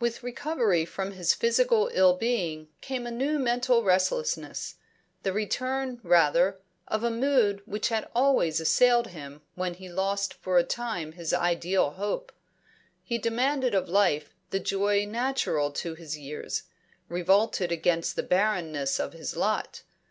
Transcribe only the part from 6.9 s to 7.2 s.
a